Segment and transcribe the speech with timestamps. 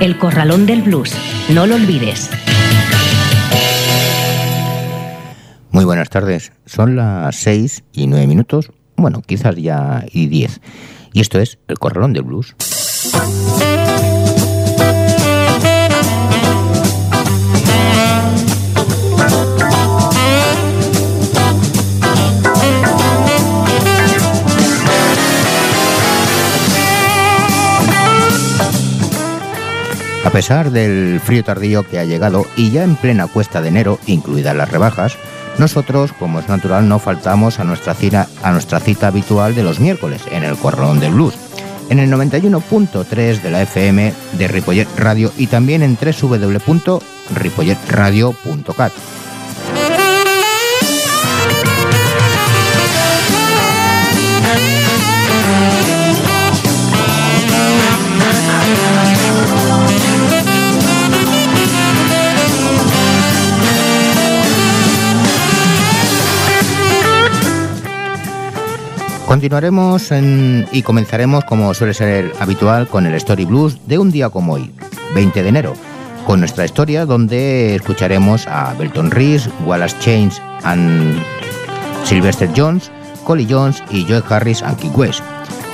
[0.00, 1.12] El Corralón del Blues.
[1.52, 2.30] No lo olvides.
[5.72, 6.52] Muy buenas tardes.
[6.66, 10.60] Son las 6 y 9 minutos, bueno, quizás ya y 10.
[11.14, 12.54] Y esto es El Corralón del Blues.
[30.28, 33.98] A pesar del frío tardío que ha llegado y ya en plena cuesta de enero,
[34.04, 35.16] incluidas las rebajas,
[35.56, 39.80] nosotros, como es natural, no faltamos a nuestra, cita, a nuestra cita habitual de los
[39.80, 41.32] miércoles en el Corralón del Blues,
[41.88, 48.92] en el 91.3 de la FM de Ripollet Radio y también en www.ripolletradio.cat.
[69.28, 70.10] Continuaremos
[70.72, 74.72] y comenzaremos, como suele ser habitual, con el Story Blues de un día como hoy,
[75.14, 75.74] 20 de enero,
[76.26, 81.22] con nuestra historia donde escucharemos a Belton Reese, Wallace Chains and
[82.04, 82.90] Sylvester Jones,
[83.24, 85.22] Collie Jones y Joe Harris and Keith West.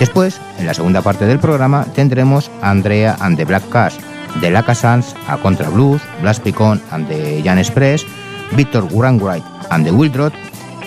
[0.01, 3.95] Después, en la segunda parte del programa, tendremos a Andrea and the Black Cash,
[4.41, 8.05] de La Casans a Contra Blues, Blas Picon and the Jan Express,
[8.57, 10.35] Victor Gurangwright and the Wildrot,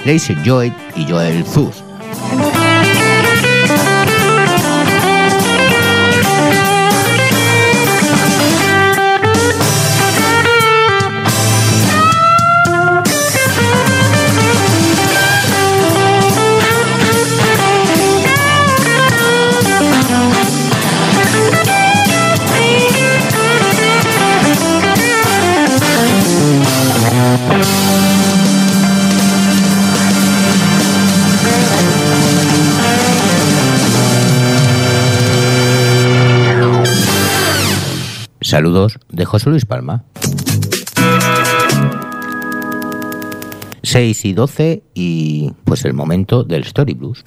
[0.06, 1.82] Lacey Joy y Joel Zus.
[38.58, 40.04] Saludos de José Luis Palma.
[43.84, 47.24] 6 y 12 y pues el momento del Story Blues.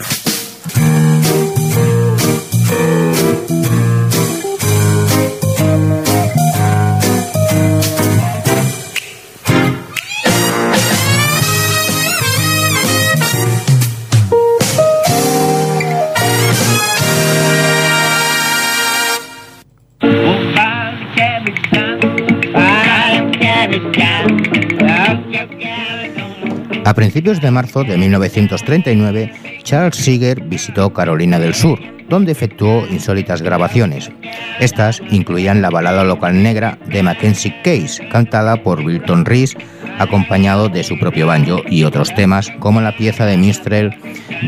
[26.91, 31.79] A principios de marzo de 1939, Charles Seeger visitó Carolina del Sur,
[32.09, 34.11] donde efectuó insólitas grabaciones.
[34.59, 39.57] Estas incluían la balada local negra de Mackenzie Case, cantada por Wilton Rees,
[40.01, 43.97] acompañado de su propio banjo y otros temas, como la pieza de Mistrel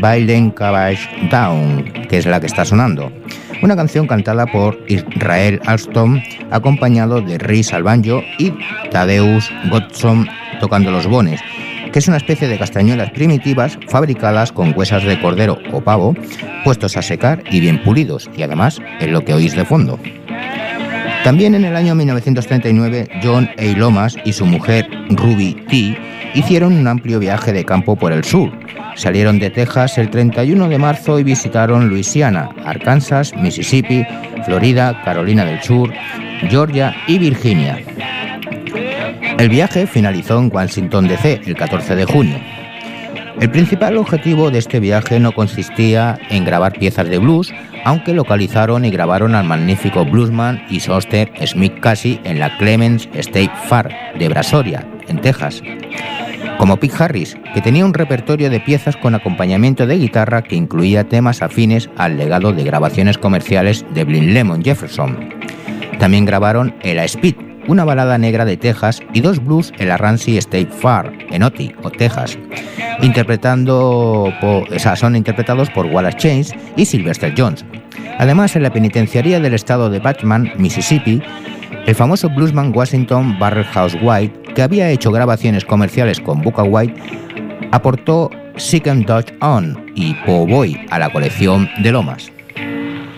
[0.01, 3.09] Bailen Cabbage Down, que es la que está sonando.
[3.61, 6.21] Una canción cantada por Israel Alstom,
[6.51, 8.51] acompañado de Rees al banjo y
[8.91, 10.27] Thaddeus Godson
[10.59, 11.39] tocando los bones,
[11.93, 16.15] que es una especie de castañuelas primitivas fabricadas con huesas de cordero o pavo,
[16.63, 19.99] puestos a secar y bien pulidos, y además es lo que oís de fondo.
[21.23, 23.77] También en el año 1939, John A.
[23.77, 25.97] Lomas y su mujer Ruby T.
[26.33, 28.51] hicieron un amplio viaje de campo por el sur.
[28.95, 34.05] Salieron de Texas el 31 de marzo y visitaron Luisiana, Arkansas, Mississippi,
[34.45, 35.93] Florida, Carolina del Sur,
[36.49, 37.79] Georgia y Virginia.
[39.37, 42.37] El viaje finalizó en Washington DC el 14 de junio.
[43.41, 47.51] El principal objetivo de este viaje no consistía en grabar piezas de blues,
[47.83, 53.51] aunque localizaron y grabaron al magnífico bluesman y sóster Smith Casey en la Clemens State
[53.67, 55.61] Fair de Brasoria, en Texas.
[56.57, 61.09] Como Pete Harris, que tenía un repertorio de piezas con acompañamiento de guitarra que incluía
[61.09, 65.17] temas afines al legado de grabaciones comerciales de Blind Lemon Jefferson.
[65.99, 67.35] También grabaron el Speed,
[67.67, 71.73] una balada negra de Texas y dos blues en la Ramsey State Fair, en Oti,
[71.83, 72.37] o Texas,
[73.01, 74.31] interpretando
[74.95, 77.65] son interpretados por Wallace Chains y Sylvester Jones.
[78.19, 81.21] Además, en la penitenciaría del estado de Batman, Mississippi,
[81.85, 86.93] El famoso bluesman Washington Barrelhouse White, que había hecho grabaciones comerciales con Booker White,
[87.71, 92.31] aportó Sick and Dodge On y Po Boy a la colección de Lomas.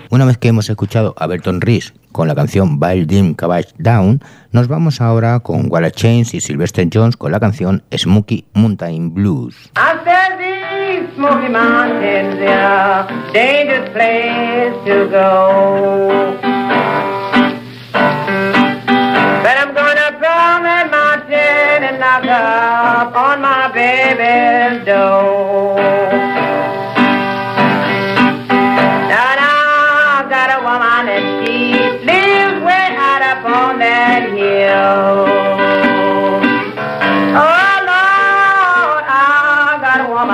[0.10, 4.22] Una vez que hemos escuchado a Berton Rees con la canción Wild Dim Cabbage Down,
[4.54, 9.70] nos vamos ahora con Wallace Chains y Sylvester Jones con la canción Smoky Mountain Blues.
[11.16, 12.40] Smoky Mountains,
[13.34, 16.36] dangerous place to go.
[21.98, 25.35] knock up on my baby's door.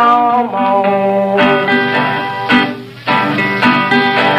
[0.00, 1.40] no more.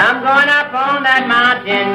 [0.05, 1.87] I'm going up on that mountain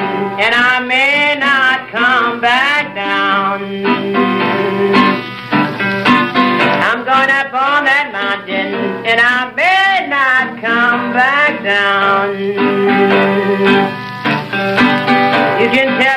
[0.43, 3.59] and I may not come back down.
[6.87, 8.67] I'm going up on that mountain
[9.09, 12.27] and I may not come back down.
[15.61, 16.16] You can tell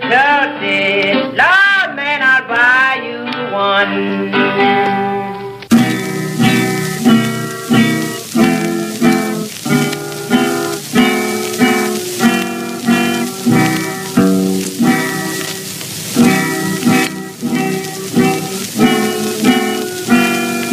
[0.00, 4.30] Lord, man, I'll buy you one.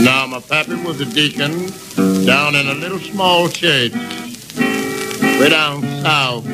[0.04, 1.72] Now, my pappy was a deacon
[2.26, 3.94] down in a little small church
[5.40, 6.46] way down south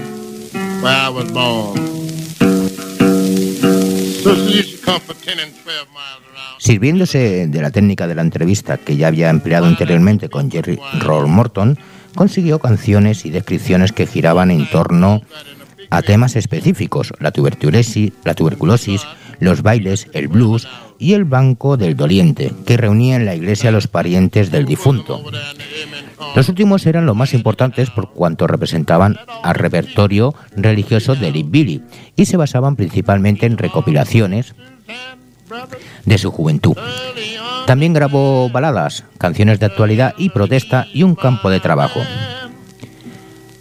[6.60, 11.28] Sirviéndose de la técnica de la entrevista que ya había empleado anteriormente con Jerry Roll
[11.28, 11.78] Morton,
[12.16, 15.22] consiguió canciones y descripciones que giraban en torno
[15.90, 19.02] a temas específicos, la tuberculosis, la tuberculosis,
[19.40, 20.68] los bailes, el blues
[21.00, 25.24] y el banco del doliente, que reunía en la iglesia a los parientes del difunto.
[26.36, 31.84] Los últimos eran los más importantes por cuanto representaban al repertorio religioso de Billy
[32.16, 34.54] y se basaban principalmente en recopilaciones
[36.06, 36.76] de su juventud.
[37.66, 42.02] También grabó baladas, canciones de actualidad y protesta y un campo de trabajo.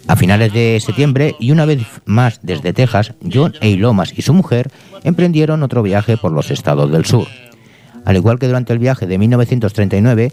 [0.07, 3.65] A finales de septiembre y una vez más desde Texas, John A.
[3.65, 4.71] Lomas y su mujer
[5.03, 7.27] emprendieron otro viaje por los estados del sur.
[8.05, 10.31] Al igual que durante el viaje de 1939,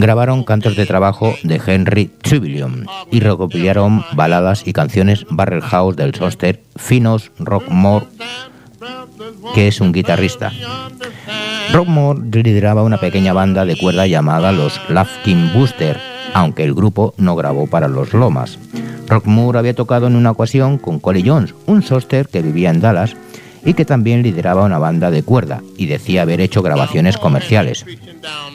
[0.00, 6.14] grabaron cantos de trabajo de Henry Tribullion y recopilaron baladas y canciones Barrel House del
[6.14, 8.06] Soster Finos Rockmore,
[9.54, 10.52] que es un guitarrista.
[11.72, 15.98] Rockmore lideraba una pequeña banda de cuerda llamada los Laughing Booster
[16.34, 18.58] aunque el grupo no grabó para los Lomas.
[19.06, 23.16] Rockmore había tocado en una ocasión con Collie Jones, un soster que vivía en Dallas
[23.64, 27.84] y que también lideraba una banda de cuerda y decía haber hecho grabaciones comerciales,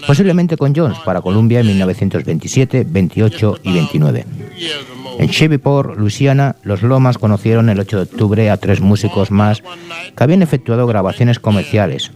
[0.07, 4.25] posiblemente con Jones para Columbia en 1927, 28 y 29.
[5.19, 9.61] En Chevyport, Luisiana, los Lomas conocieron el 8 de octubre a tres músicos más
[10.15, 12.11] que habían efectuado grabaciones comerciales.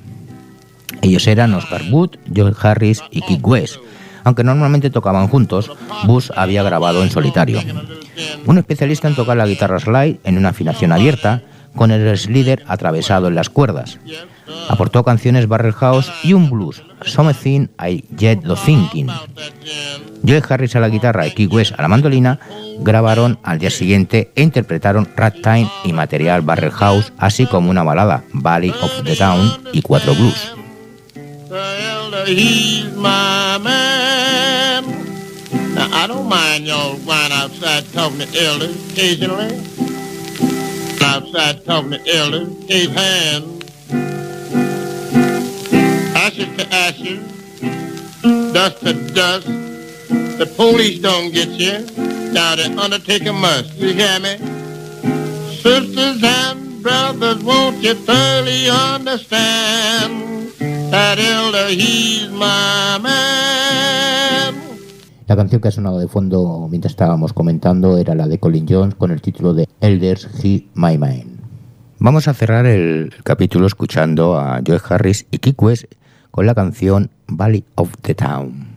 [1.02, 3.78] Ellos eran Oscar Wood, Joe Harris y Keith West,
[4.24, 5.72] Aunque normalmente tocaban juntos,
[6.06, 7.62] Bush había grabado en solitario.
[8.46, 11.44] Un especialista en tocar la guitarra slide en una afinación abierta,
[11.78, 13.98] con el slider atravesado en las cuerdas.
[14.68, 19.08] Aportó canciones Barrel House y un blues, Something I Yet Lo Thinking.
[20.28, 22.40] Joe Harris a la guitarra y Keith West a la mandolina
[22.80, 28.24] grabaron al día siguiente e interpretaron Ragtime y material Barrel House, así como una balada,
[28.34, 30.54] Valley of the Town y cuatro blues.
[41.08, 43.64] Outside talking to elders shake hands.
[46.16, 47.24] Ashes to ashes,
[48.54, 49.48] dust to dust.
[50.38, 51.86] The police don't get you.
[52.34, 53.74] Now the undertaker must.
[53.76, 54.38] You hear me?
[55.64, 60.52] Sisters and brothers, won't you thoroughly understand
[60.92, 64.57] that elder, he's my man.
[65.28, 68.96] La canción que ha sonado de fondo mientras estábamos comentando era la de Colin Jones
[68.96, 71.42] con el título de Elders He My Man.
[72.00, 75.84] Vamos a cerrar el capítulo escuchando a Joe Harris y Kick West
[76.32, 78.68] con la canción Valley of the Town.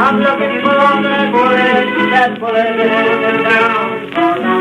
[0.00, 4.06] I'm looking for that bullet, that bullet in the town.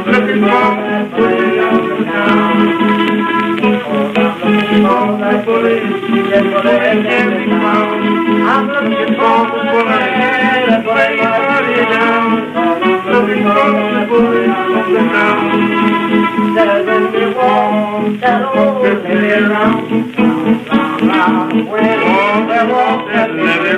[0.10, 2.58] Looking for that bullet on the town.
[3.38, 3.72] I'm
[4.18, 5.86] looking for that bullet,
[6.32, 7.88] that bullet in the town.
[8.50, 10.10] I'm looking for the bullet,
[10.66, 11.30] that bullet in
[11.70, 12.30] the town.
[13.06, 15.46] Looking for that bullet on the town.
[16.58, 20.18] Seven the wall, that old lily around.
[20.98, 23.78] Round, where the wall, that lily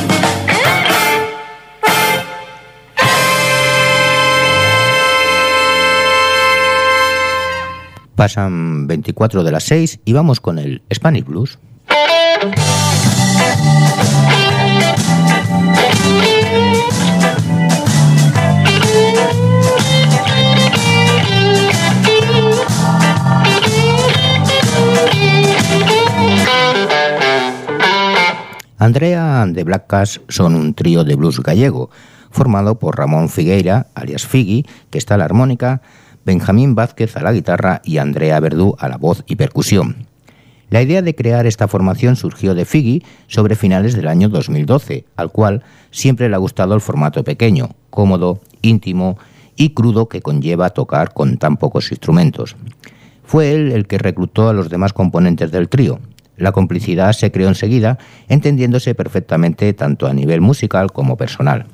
[8.21, 11.57] Pasan 24 de las 6 y vamos con el Spanish Blues.
[28.77, 29.91] Andrea and the Black
[30.29, 31.89] son un trío de blues gallego,
[32.29, 35.81] formado por Ramón Figueira, alias Figui, que está la armónica,
[36.25, 40.07] Benjamín Vázquez a la guitarra y Andrea Verdú a la voz y percusión.
[40.69, 45.31] La idea de crear esta formación surgió de Figgy sobre finales del año 2012, al
[45.31, 49.17] cual siempre le ha gustado el formato pequeño, cómodo, íntimo
[49.55, 52.55] y crudo que conlleva tocar con tan pocos instrumentos.
[53.23, 55.99] Fue él el que reclutó a los demás componentes del trío,
[56.41, 61.67] la complicidad se creó enseguida, entendiéndose perfectamente tanto a nivel musical como personal.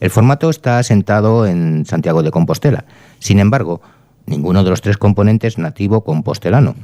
[0.00, 2.84] El formato está asentado en Santiago de Compostela.
[3.18, 3.80] Sin embargo,
[4.26, 6.74] ninguno de los tres componentes nativo compostelano.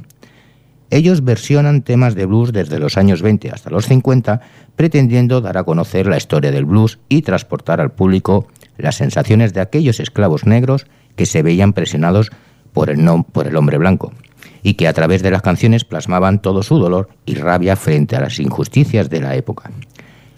[0.89, 4.41] Ellos versionan temas de blues desde los años 20 hasta los 50,
[4.75, 9.61] pretendiendo dar a conocer la historia del blues y transportar al público las sensaciones de
[9.61, 12.31] aquellos esclavos negros que se veían presionados
[12.73, 14.13] por el, por el hombre blanco
[14.61, 18.21] y que a través de las canciones plasmaban todo su dolor y rabia frente a
[18.21, 19.71] las injusticias de la época.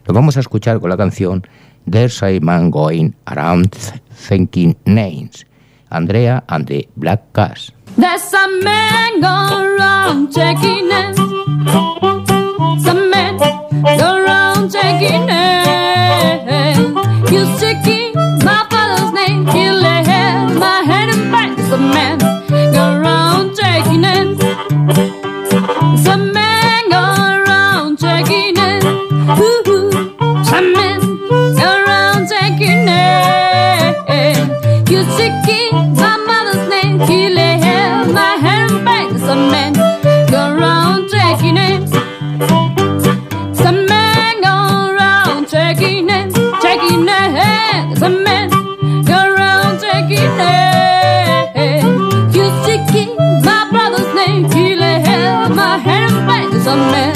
[0.06, 1.46] Lo vamos a escuchar con la canción
[1.88, 3.72] There's a Man Going Around
[4.12, 5.46] Thinking Names,
[5.92, 7.72] Andrea and the Black Cats.
[7.98, 11.18] There's a man going around checking names.
[12.84, 16.78] Some man go around checking names.
[17.32, 18.14] You seeking
[18.44, 19.46] my father's name.
[19.48, 20.05] He'll lay
[34.96, 35.04] You
[36.00, 37.00] my mother's name.
[37.02, 37.58] He'll lay
[38.14, 39.20] my hand.
[39.20, 39.74] Some man
[40.32, 40.56] go
[41.54, 41.92] names.
[43.60, 44.56] Some man go
[44.96, 45.50] names,
[46.06, 46.34] names.
[48.00, 48.50] Some man
[49.04, 49.20] go
[52.88, 53.12] names.
[53.44, 54.50] My brother's name,
[55.02, 56.54] held my hand back.
[56.64, 57.14] Some man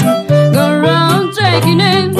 [0.52, 2.16] go around checking names.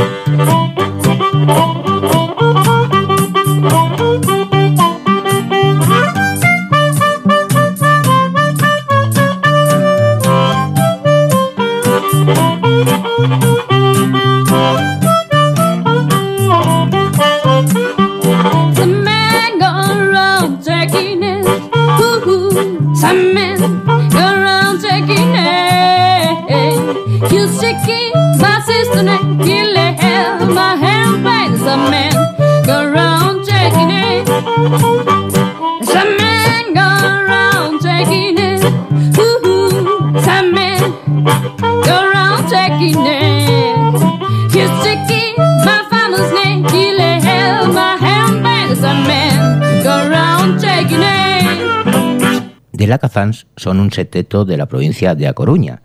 [52.91, 53.01] It.
[53.01, 55.83] The Lacazans son un seteto de la provincia de A Coruña.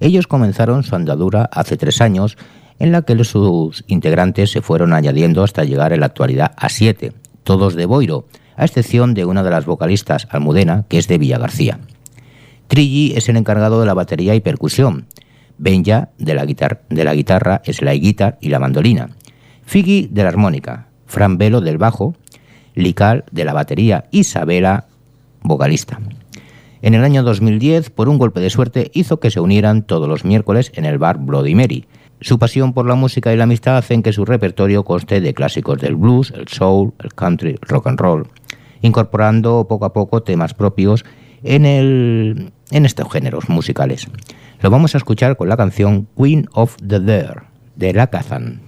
[0.00, 2.36] Ellos comenzaron su andadura hace tres años,
[2.78, 7.12] en la que sus integrantes se fueron añadiendo hasta llegar en la actualidad a siete,
[7.44, 11.78] todos de Boiro, a excepción de una de las vocalistas, Almudena, que es de Villagarcía.
[12.68, 15.06] Trilli es el encargado de la batería y percusión.
[15.58, 19.10] Benja de la, guitar de la guitarra, slide guitar y la mandolina.
[19.64, 20.88] Figi de la armónica.
[21.06, 22.14] Fran Velo del bajo.
[22.74, 24.06] Lical de la batería.
[24.10, 24.86] Isabela,
[25.42, 26.00] vocalista.
[26.84, 30.26] En el año 2010, por un golpe de suerte, hizo que se unieran todos los
[30.26, 31.86] miércoles en el bar Bloody Mary.
[32.20, 35.80] Su pasión por la música y la amistad hacen que su repertorio conste de clásicos
[35.80, 38.28] del blues, el soul, el country, rock and roll,
[38.82, 41.06] incorporando poco a poco temas propios
[41.42, 44.06] en, el, estos géneros musicales.
[44.60, 47.44] Lo vamos a escuchar con la canción Queen of the Dare
[47.76, 48.60] de La Kazan.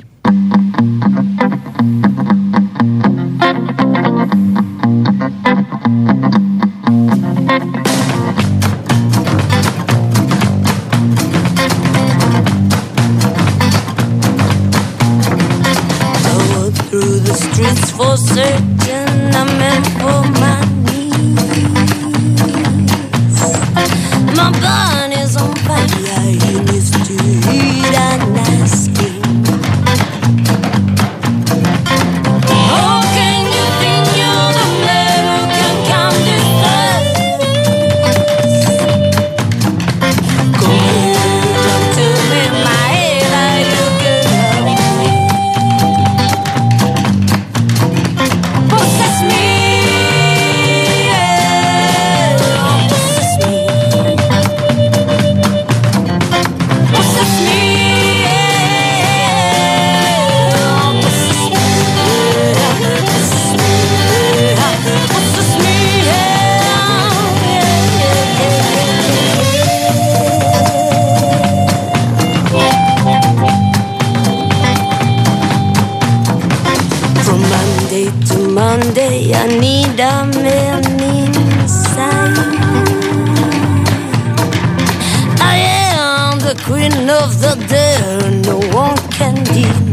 [86.66, 89.85] Queen of the dare, no one can deny.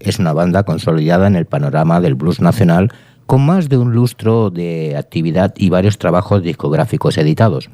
[0.00, 2.92] Es una banda consolidada en el panorama del blues nacional
[3.26, 7.70] con más de un lustro de actividad y varios trabajos discográficos editados.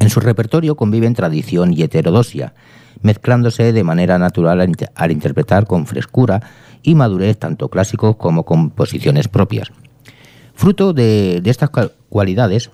[0.00, 2.52] En su repertorio conviven tradición y heterodosia,
[3.00, 6.42] mezclándose de manera natural al inter- al interpretar con frescura
[6.82, 9.70] y madurez tanto clásicos como composiciones propias.
[10.54, 12.70] Fruto de, estas cua- cualidades,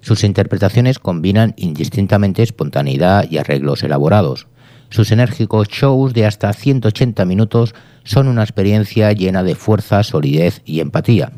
[0.00, 4.48] sus interpretaciones combinan indistintamente espontaneidad y arreglos elaborados.
[4.96, 10.80] Sus enérgicos shows de hasta 180 minutos son una experiencia llena de fuerza, solidez y
[10.80, 11.32] empatía.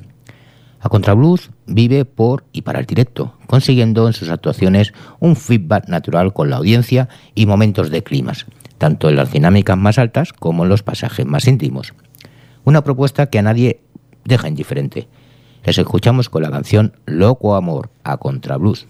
[0.79, 6.33] A Contrablues vive por y para el directo, consiguiendo en sus actuaciones un feedback natural
[6.33, 8.47] con la audiencia y momentos de climas,
[8.79, 11.95] tanto en las dinámicas más altas como en los pasajes más íntimos.
[12.63, 13.81] Una propuesta que a nadie
[14.25, 15.09] deja indiferente.
[15.65, 18.87] Les escuchamos con la canción Loco Amor a Contrablues.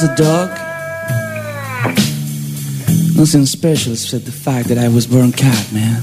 [0.00, 0.48] Was a dog.
[3.16, 6.02] Nothing special except the fact that I was born cat, man.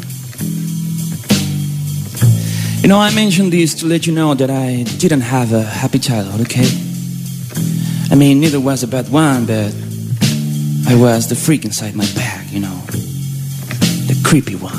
[2.81, 5.99] You know, I mentioned this to let you know that I didn't have a happy
[5.99, 6.69] childhood, okay?
[8.12, 9.73] I mean, neither was a bad one, but
[10.88, 12.79] I was the freak inside my back, you know.
[14.10, 14.75] The creepy one.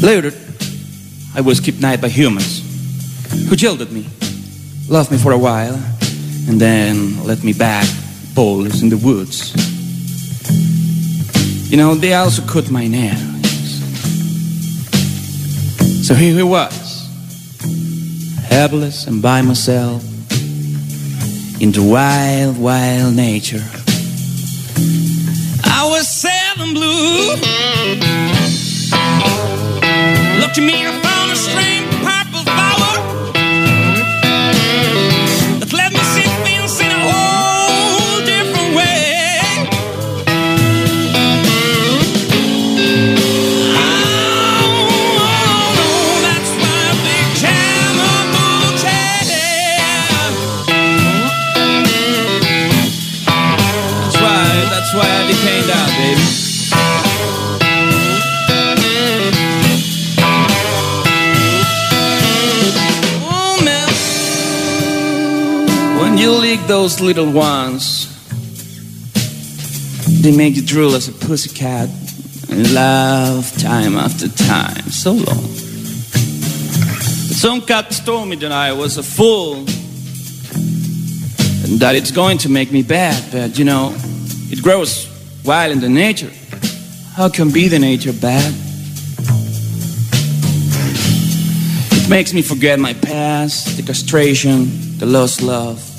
[0.00, 0.32] Later,
[1.34, 2.62] I was kidnapped by humans
[3.48, 4.06] who at me,
[4.88, 5.74] loved me for a while,
[6.48, 7.86] and then let me back
[8.34, 9.54] bowls in the woods.
[11.70, 13.20] You know, they also cut my nails.
[16.06, 17.08] So here he was,
[18.48, 20.02] helpless and by myself,
[21.60, 23.64] in the wild, wild nature.
[25.64, 27.36] I was sad and blue.
[30.40, 31.03] Look to me,
[66.66, 68.08] those little ones,
[70.22, 71.88] they make you drool as a pussycat
[72.50, 75.44] and laugh time after time, so long.
[77.28, 79.56] But some cats told me that I was a fool
[81.64, 83.94] and that it's going to make me bad, but you know,
[84.50, 85.08] it grows
[85.44, 86.30] wild in the nature.
[87.14, 88.54] How can be the nature bad?
[91.92, 95.93] It makes me forget my past, the castration, the lost love,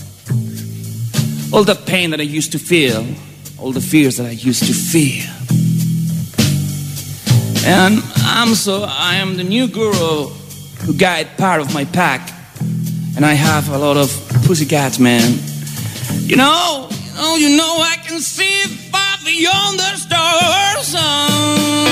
[1.56, 3.08] all the pain that I used to feel,
[3.58, 5.24] all the fears that I used to feel.
[7.66, 10.28] And I'm so, I am the new guru
[10.84, 12.30] who guide part of my pack,
[13.16, 14.10] and I have a lot of
[14.46, 15.40] pussycats, man.
[16.24, 20.94] You know, you know, you know, I can see far beyond the stars.
[20.94, 21.85] Love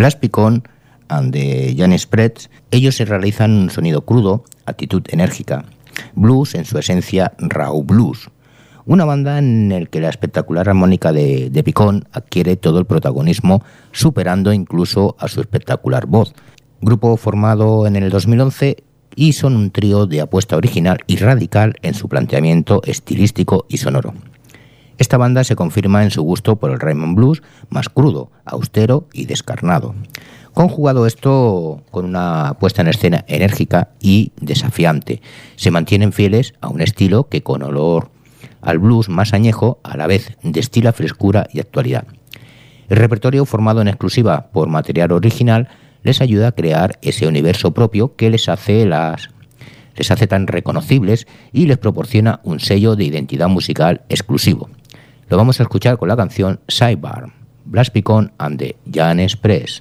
[0.00, 0.62] Blas Picón
[1.08, 5.66] and the Jan Spreads, ellos se realizan un sonido crudo, actitud enérgica,
[6.14, 8.30] blues en su esencia raw blues,
[8.86, 13.62] una banda en el que la espectacular armónica de, de Picón adquiere todo el protagonismo,
[13.92, 16.32] superando incluso a su espectacular voz.
[16.80, 18.82] Grupo formado en el 2011
[19.16, 24.14] y son un trío de apuesta original y radical en su planteamiento estilístico y sonoro.
[25.00, 29.24] Esta banda se confirma en su gusto por el Raymond Blues más crudo, austero y
[29.24, 29.94] descarnado.
[30.52, 35.22] Conjugado esto con una puesta en escena enérgica y desafiante,
[35.56, 38.10] se mantienen fieles a un estilo que con olor
[38.60, 42.04] al blues más añejo a la vez destila frescura y actualidad.
[42.90, 45.68] El repertorio formado en exclusiva por material original
[46.02, 49.30] les ayuda a crear ese universo propio que les hace las
[49.96, 54.68] les hace tan reconocibles y les proporciona un sello de identidad musical exclusivo.
[55.30, 57.32] Lo vamos a escuchar con la canción Sidebar,
[57.64, 59.80] Blas Picón and the Jan Express.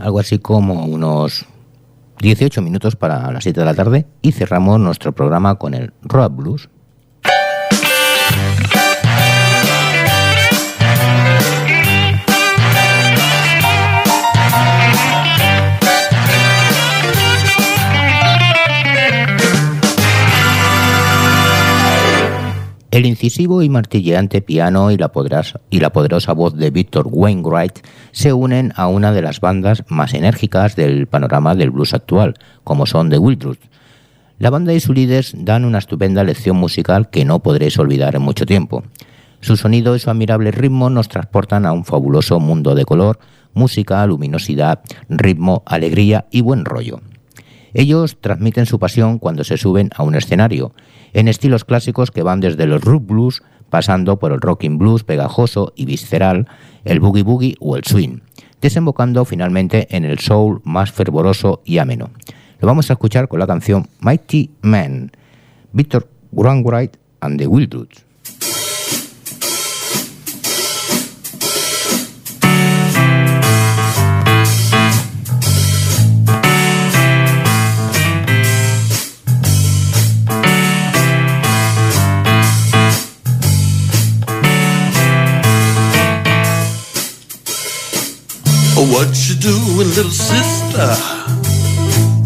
[0.00, 1.46] Algo así como unos
[2.20, 6.30] 18 minutos para las 7 de la tarde y cerramos nuestro programa con el Road
[6.30, 6.68] Blues.
[22.94, 27.80] El incisivo y martilleante piano y la, poderosa, voz de Victor Wainwright
[28.12, 32.86] se unen a una de las bandas más enérgicas del panorama del blues actual, como
[32.86, 33.68] son The Wildroots.
[34.38, 38.22] La banda y sus líderes dan una estupenda lección musical que no podréis olvidar en
[38.22, 38.84] mucho tiempo.
[39.40, 43.18] Su sonido y su admirable ritmo nos transportan a un fabuloso mundo de color,
[43.54, 47.00] música, luminosidad, ritmo, alegría y buen rollo.
[47.72, 50.74] Ellos transmiten su pasión cuando se suben a un escenario,
[51.14, 55.72] en estilos clásicos que van desde los rock blues, pasando por el rocking blues pegajoso
[55.74, 56.46] y visceral,
[56.84, 58.18] el boogie boogie o el swing,
[58.60, 62.10] desembocando finalmente en el soul más fervoroso y ameno.
[62.60, 65.12] Lo vamos a escuchar con la canción Mighty Man,
[65.72, 68.03] Victor Wainwright and the Wildroots.
[88.76, 90.90] Oh, what you doing, little sister?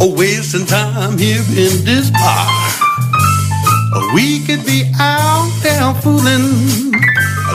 [0.00, 2.48] Oh, wasting time here in this bar.
[4.14, 6.92] We could be out there fooling.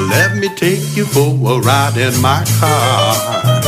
[0.10, 3.63] Let me take you for a ride in my car.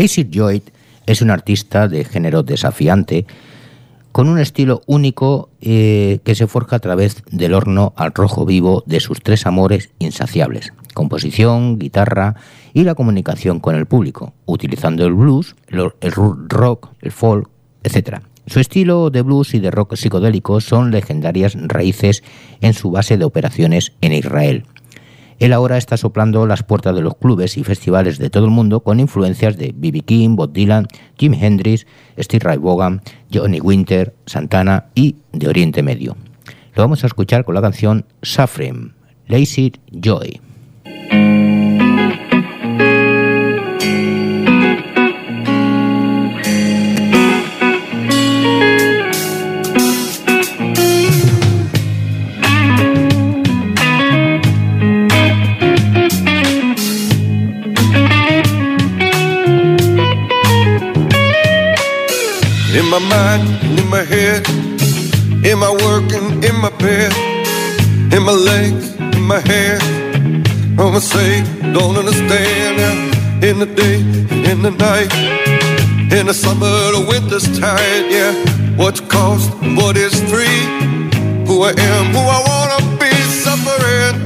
[0.00, 0.62] Lazy Joy
[1.04, 3.26] es un artista de género desafiante
[4.12, 8.82] con un estilo único eh, que se forja a través del horno al rojo vivo
[8.86, 12.36] de sus tres amores insaciables, composición, guitarra
[12.72, 16.12] y la comunicación con el público, utilizando el blues, el
[16.48, 17.50] rock, el folk,
[17.82, 18.20] etc.
[18.46, 22.24] Su estilo de blues y de rock psicodélico son legendarias raíces
[22.62, 24.64] en su base de operaciones en Israel.
[25.40, 28.80] Él ahora está soplando las puertas de los clubes y festivales de todo el mundo
[28.80, 30.02] con influencias de B.B.
[30.02, 30.86] King, Bob Dylan,
[31.18, 31.86] Jim Hendrix,
[32.18, 33.00] Steve Ray Vaughan,
[33.32, 36.14] Johnny Winter, Santana y de Oriente Medio.
[36.74, 38.92] Lo vamos a escuchar con la canción Suffering,
[39.28, 40.40] Lazy Joy.
[62.90, 64.44] My mind, in my head,
[65.46, 67.12] in my working, in my bed,
[68.12, 69.84] in my legs, in my hands.
[70.76, 73.48] I'ma say, don't understand yeah.
[73.48, 74.00] In the day,
[74.50, 75.12] in the night,
[76.12, 76.66] in the summer,
[76.96, 78.34] the winter's tide, yeah.
[78.76, 80.60] What's cost, what is free?
[81.46, 83.12] Who I am, who I wanna be,
[83.44, 84.16] suffering.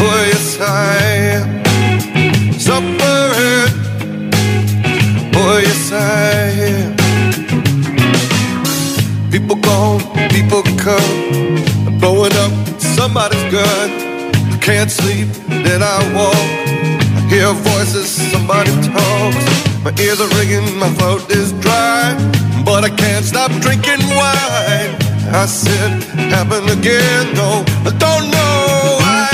[0.00, 0.96] Oh, yes, I
[1.36, 1.44] am.
[2.58, 3.70] Suffering.
[5.36, 6.43] Oh, yes, I am.
[9.44, 13.90] People gone, people come, blowing up somebody's gun.
[14.50, 15.28] I can't sleep,
[15.66, 16.34] then I walk.
[16.34, 19.44] I hear voices, somebody talks.
[19.84, 22.16] My ears are ringing, my throat is dry,
[22.64, 24.96] but I can't stop drinking wine.
[25.28, 28.98] I said, happen again, no, I don't know.
[29.02, 29.33] I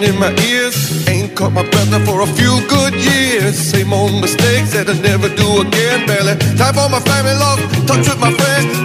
[0.00, 1.08] ringing in my ears.
[1.08, 3.56] Ain't caught my now for a few good years.
[3.56, 6.06] Same old mistakes that I never do again.
[6.06, 8.79] Barely time for my family, lost touch with my friends.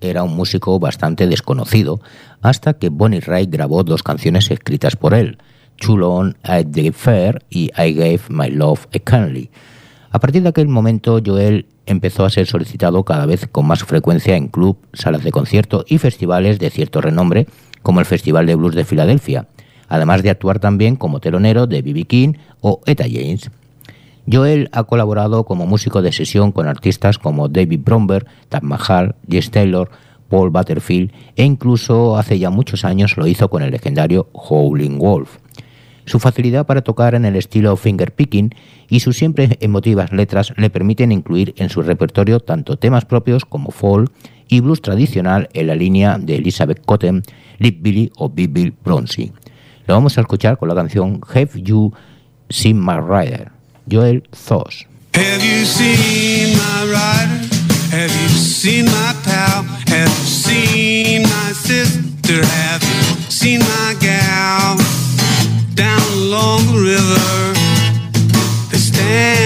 [0.00, 2.00] Era un músico bastante desconocido
[2.42, 5.38] hasta que Bonnie Wright grabó dos canciones escritas por él,
[5.76, 9.50] Chulon, I Gave Fair y I Gave My Love a Canley.
[10.12, 14.36] A partir de aquel momento, Joel empezó a ser solicitado cada vez con más frecuencia
[14.36, 17.48] en club, salas de concierto y festivales de cierto renombre,
[17.82, 19.48] como el Festival de Blues de Filadelfia,
[19.88, 22.04] además de actuar también como telonero de B.B.
[22.04, 23.50] King o Etta James.
[24.30, 29.50] Joel ha colaborado como músico de sesión con artistas como David Bromberg, Tad Mahal, Jess
[29.50, 29.90] Taylor,
[30.28, 35.38] Paul Butterfield e incluso hace ya muchos años lo hizo con el legendario Howling Wolf.
[36.04, 38.54] Su facilidad para tocar en el estilo fingerpicking
[38.88, 43.70] y sus siempre emotivas letras le permiten incluir en su repertorio tanto temas propios como
[43.70, 44.10] folk
[44.48, 47.22] y blues tradicional en la línea de Elizabeth Cotten,
[47.58, 49.32] Lip Billy o Bill Bronzy.
[49.86, 51.92] Lo vamos a escuchar con la canción Have You
[52.48, 53.57] Seen My Rider,
[53.88, 54.84] Joel Thos.
[55.14, 57.40] Have you seen my rider?
[57.90, 59.62] Have you seen my pal?
[59.88, 62.44] Have you seen my sister?
[62.44, 64.76] Have you seen my gal?
[65.74, 67.28] Down along the river,
[68.70, 69.37] they stand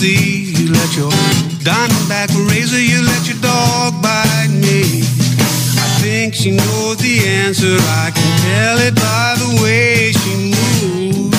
[0.00, 0.54] See.
[0.56, 1.10] You let your
[1.60, 5.04] diamondback razor, you let your dog bite me.
[5.76, 7.76] I think she knows the answer.
[8.02, 11.36] I can tell it by the way she moves.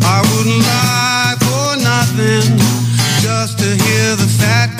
[0.00, 2.56] I wouldn't lie for nothing
[3.20, 4.73] just to hear the fat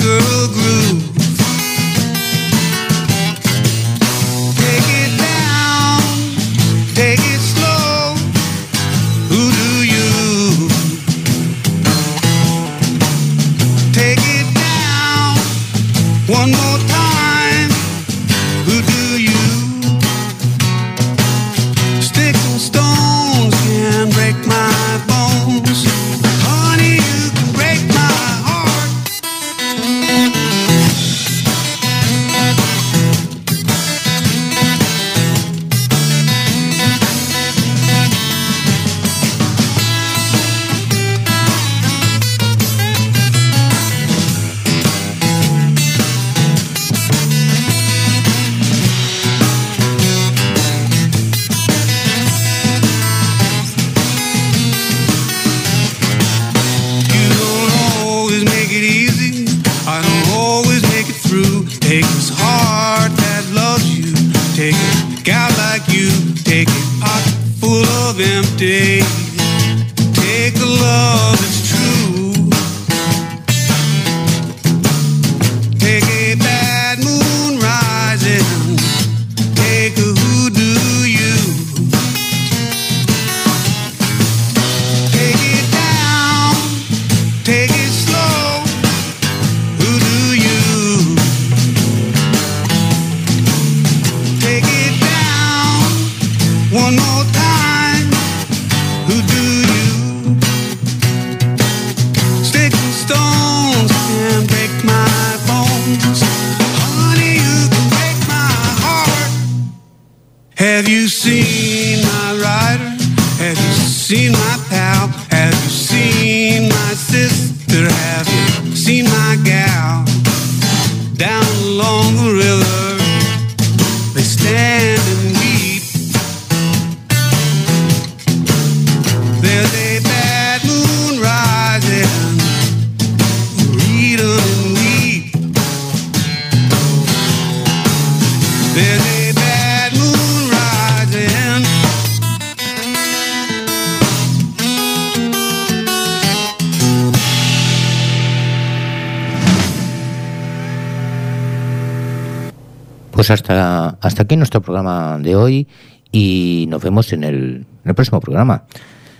[153.25, 155.67] Pues hasta, hasta aquí nuestro programa de hoy
[156.11, 158.65] y nos vemos en el, en el próximo programa.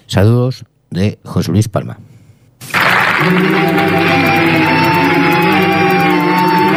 [0.06, 1.98] Saludos de José Luis Palma.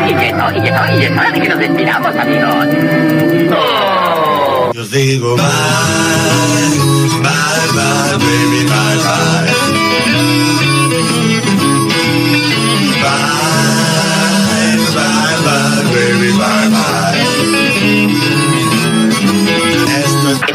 [0.07, 2.67] Y no, y de que nos despidamos, amigos.
[4.73, 5.45] Yo os digo bye,
[7.21, 7.33] bye,
[7.75, 8.97] bye, baby, bye.
[9.05, 9.58] Bye,